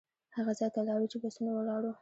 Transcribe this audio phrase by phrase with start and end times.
[0.35, 1.89] هغه ځای ته لاړو چې بسونه ولاړ وو.